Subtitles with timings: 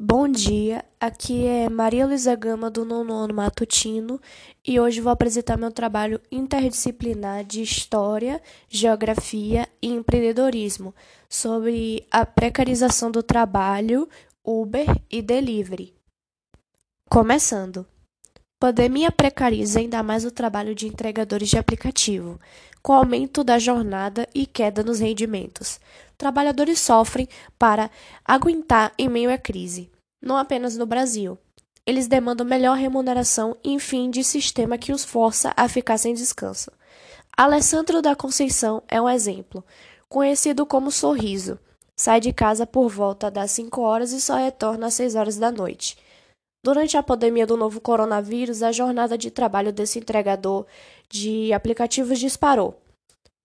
[0.00, 4.20] Bom dia, aqui é Maria Luísa Gama do nono ano matutino
[4.64, 10.94] e hoje vou apresentar meu trabalho interdisciplinar de História, Geografia e Empreendedorismo
[11.28, 14.08] sobre a precarização do trabalho,
[14.44, 15.92] Uber e Delivery.
[17.10, 17.84] Começando.
[18.60, 22.40] Pandemia precariza ainda mais o trabalho de entregadores de aplicativo,
[22.80, 25.80] com aumento da jornada e queda nos rendimentos.
[26.18, 27.88] Trabalhadores sofrem para
[28.24, 29.88] aguentar em meio à crise,
[30.20, 31.38] não apenas no Brasil.
[31.86, 36.72] Eles demandam melhor remuneração e fim de sistema que os força a ficar sem descanso.
[37.36, 39.64] Alessandro da Conceição é um exemplo,
[40.08, 41.56] conhecido como Sorriso.
[41.94, 45.52] Sai de casa por volta das 5 horas e só retorna às 6 horas da
[45.52, 45.96] noite.
[46.64, 50.66] Durante a pandemia do novo coronavírus, a jornada de trabalho desse entregador
[51.08, 52.76] de aplicativos disparou,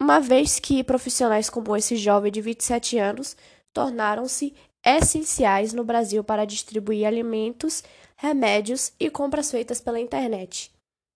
[0.03, 3.37] uma vez que profissionais como esse jovem de 27 anos
[3.71, 4.53] tornaram-se
[4.85, 7.81] essenciais no Brasil para distribuir alimentos,
[8.17, 10.73] remédios e compras feitas pela internet.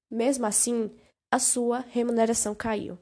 [0.09, 0.89] Mesmo assim,
[1.29, 2.97] a sua remuneração caiu.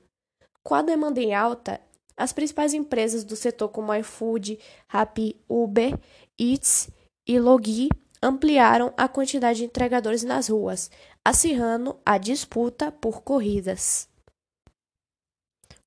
[0.63, 1.79] Com a demanda em alta,
[2.17, 4.57] as principais empresas do setor como iFood,
[4.87, 5.95] Rappi, Uber,
[6.39, 6.89] Eats
[7.27, 7.89] e Logi
[8.23, 10.89] ampliaram a quantidade de entregadores nas ruas,
[11.23, 14.09] acirrando a disputa por corridas.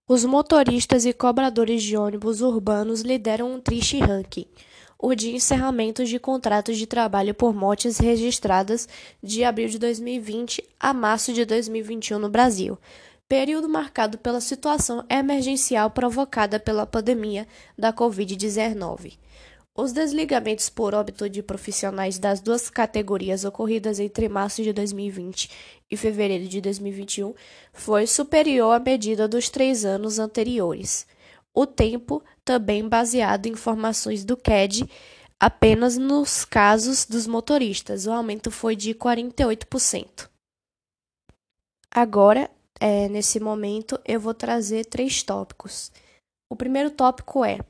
[0.08, 4.46] Os motoristas e cobradores de ônibus urbanos lideram um triste ranking,
[4.98, 8.88] o de encerramentos de contratos de trabalho por mortes registradas
[9.22, 12.78] de abril de 2020 a março de 2021 no Brasil,
[13.28, 19.18] período marcado pela situação emergencial provocada pela pandemia da Covid-19.
[19.80, 25.48] Os desligamentos por óbito de profissionais das duas categorias ocorridas entre março de 2020
[25.88, 27.32] e fevereiro de 2021
[27.72, 31.06] foi superior à medida dos três anos anteriores.
[31.54, 34.84] O tempo, também baseado em informações do CAD,
[35.38, 40.28] apenas nos casos dos motoristas, o aumento foi de 48%.
[41.88, 45.92] Agora, é, nesse momento, eu vou trazer três tópicos.
[46.50, 47.60] O primeiro tópico é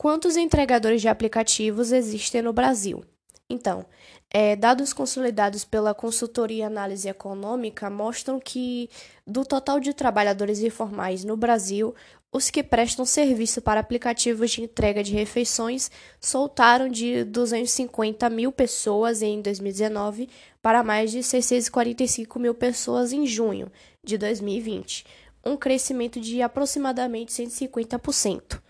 [0.00, 3.04] Quantos entregadores de aplicativos existem no Brasil?
[3.50, 3.84] Então,
[4.30, 8.88] é, dados consolidados pela consultoria Análise Econômica mostram que,
[9.26, 11.94] do total de trabalhadores informais no Brasil,
[12.32, 19.20] os que prestam serviço para aplicativos de entrega de refeições soltaram de 250 mil pessoas
[19.20, 20.30] em 2019
[20.62, 23.70] para mais de 645 mil pessoas em junho
[24.02, 25.04] de 2020,
[25.44, 28.62] um crescimento de aproximadamente 150%.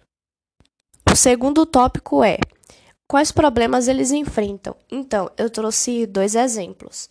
[1.10, 2.38] O segundo tópico é
[3.09, 4.76] quais problemas eles enfrentam.
[4.88, 7.09] Então, eu trouxe dois exemplos,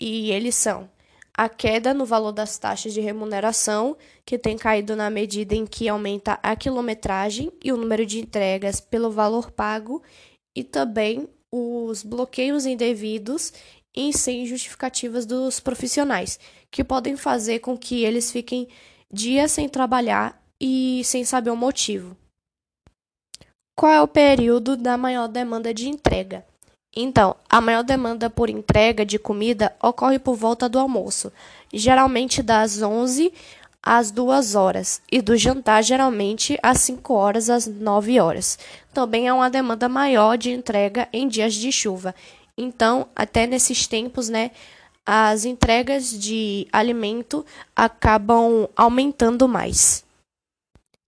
[0.00, 0.88] e eles são
[1.34, 5.88] a queda no valor das taxas de remuneração, que tem caído na medida em que
[5.88, 10.00] aumenta a quilometragem e o número de entregas pelo valor pago,
[10.54, 13.52] e também os bloqueios indevidos
[13.96, 16.38] e sem justificativas dos profissionais,
[16.70, 18.68] que podem fazer com que eles fiquem
[19.12, 22.16] dias sem trabalhar e sem saber o motivo.
[23.80, 26.44] Qual é o período da maior demanda de entrega?
[26.94, 31.32] Então, a maior demanda por entrega de comida ocorre por volta do almoço,
[31.72, 33.32] geralmente das 11
[33.82, 38.58] às 2 horas, e do jantar, geralmente às 5 horas às 9 horas.
[38.92, 42.14] Também há uma demanda maior de entrega em dias de chuva.
[42.58, 44.50] Então, até nesses tempos, né,
[45.06, 50.04] as entregas de alimento acabam aumentando mais.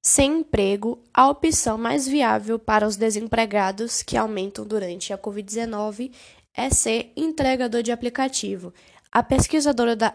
[0.04, 6.12] Sem emprego, a opção mais viável para os desempregados que aumentam durante a Covid-19
[6.52, 8.74] é ser entregador de aplicativo.
[9.12, 10.12] A pesquisadora da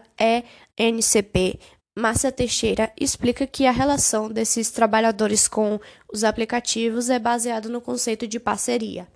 [0.78, 1.58] ENCP,
[1.98, 5.80] Márcia Teixeira, explica que a relação desses trabalhadores com
[6.12, 9.08] os aplicativos é baseada no conceito de parceria.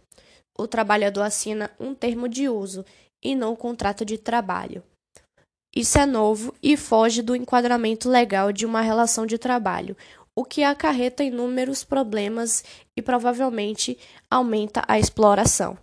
[0.59, 2.82] O trabalhador assina um termo de uso
[3.22, 4.82] e não um contrato de trabalho.
[5.75, 9.97] Isso é novo e foge do enquadramento legal de uma relação de trabalho,
[10.34, 12.65] o que acarreta inúmeros problemas
[12.97, 13.98] e provavelmente
[14.31, 15.76] aumenta a exploração.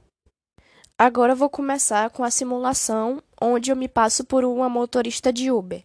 [0.98, 5.84] Agora vou começar com a simulação onde eu me passo por uma motorista de Uber.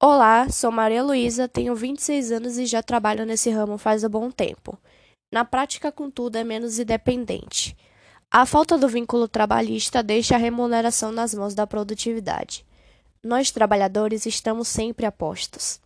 [0.00, 4.30] Olá, sou Maria Luísa, tenho 26 anos e já trabalho nesse ramo faz um bom
[4.30, 4.78] tempo.
[5.32, 7.76] Na prática, contudo, é menos independente.
[8.30, 12.66] A falta do vínculo trabalhista deixa a remuneração nas mãos da produtividade.
[13.22, 15.80] Nós, trabalhadores, estamos sempre a postos.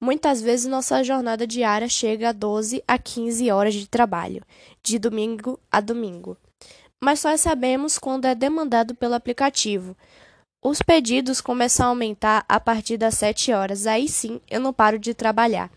[0.00, 4.42] Muitas vezes nossa jornada diária chega a 12 a 15 horas de trabalho,
[4.82, 6.36] de domingo a domingo.
[7.00, 9.96] Mas só sabemos quando é demandado pelo aplicativo.
[10.62, 14.98] Os pedidos começam a aumentar a partir das 7 horas, aí sim eu não paro
[14.98, 15.70] de trabalhar.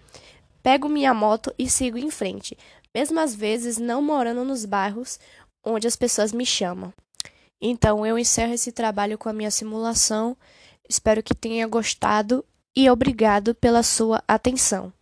[0.63, 2.57] Pego minha moto e sigo em frente,
[2.93, 5.19] mesmo às vezes não morando nos bairros
[5.63, 6.93] onde as pessoas me chamam.
[7.61, 10.35] Então, eu encerro esse trabalho com a minha simulação.
[10.89, 12.43] Espero que tenha gostado
[12.75, 14.93] e obrigado pela sua atenção.